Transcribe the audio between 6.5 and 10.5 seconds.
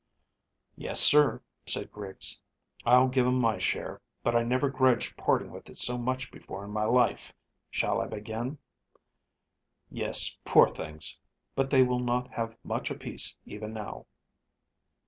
in my life. Shall I begin?" "Yes,